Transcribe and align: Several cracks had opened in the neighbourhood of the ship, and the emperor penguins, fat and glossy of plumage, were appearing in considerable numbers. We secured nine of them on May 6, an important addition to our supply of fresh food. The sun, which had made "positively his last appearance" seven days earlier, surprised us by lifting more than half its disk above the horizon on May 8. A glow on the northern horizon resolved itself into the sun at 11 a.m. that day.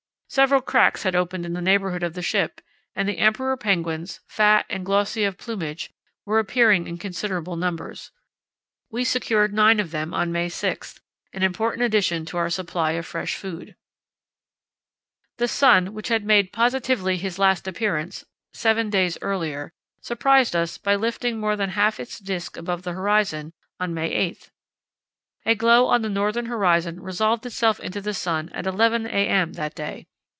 Several 0.33 0.61
cracks 0.61 1.03
had 1.03 1.13
opened 1.13 1.45
in 1.45 1.51
the 1.51 1.61
neighbourhood 1.61 2.03
of 2.03 2.13
the 2.13 2.21
ship, 2.21 2.61
and 2.95 3.05
the 3.05 3.17
emperor 3.17 3.57
penguins, 3.57 4.21
fat 4.29 4.65
and 4.69 4.85
glossy 4.85 5.25
of 5.25 5.37
plumage, 5.37 5.91
were 6.25 6.39
appearing 6.39 6.87
in 6.87 6.97
considerable 6.97 7.57
numbers. 7.57 8.11
We 8.89 9.03
secured 9.03 9.51
nine 9.51 9.77
of 9.81 9.91
them 9.91 10.13
on 10.13 10.31
May 10.31 10.47
6, 10.47 11.01
an 11.33 11.43
important 11.43 11.81
addition 11.81 12.23
to 12.27 12.37
our 12.37 12.49
supply 12.49 12.91
of 12.93 13.05
fresh 13.05 13.35
food. 13.35 13.75
The 15.35 15.49
sun, 15.49 15.93
which 15.93 16.07
had 16.07 16.23
made 16.23 16.53
"positively 16.53 17.17
his 17.17 17.37
last 17.37 17.67
appearance" 17.67 18.23
seven 18.53 18.89
days 18.89 19.17
earlier, 19.21 19.73
surprised 19.99 20.55
us 20.55 20.77
by 20.77 20.95
lifting 20.95 21.41
more 21.41 21.57
than 21.57 21.71
half 21.71 21.99
its 21.99 22.17
disk 22.19 22.55
above 22.55 22.83
the 22.83 22.93
horizon 22.93 23.51
on 23.81 23.93
May 23.93 24.09
8. 24.13 24.49
A 25.45 25.55
glow 25.55 25.87
on 25.87 26.03
the 26.03 26.07
northern 26.09 26.45
horizon 26.45 27.01
resolved 27.01 27.45
itself 27.45 27.81
into 27.81 27.99
the 27.99 28.13
sun 28.13 28.47
at 28.53 28.65
11 28.65 29.07
a.m. 29.07 29.51
that 29.55 29.75
day. 29.75 30.07